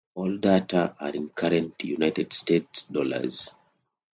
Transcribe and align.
All 0.15 0.35
data 0.39 0.95
are 0.99 1.09
in 1.11 1.29
current 1.29 1.75
United 1.83 2.33
States 2.33 2.81
dollars. 2.85 3.53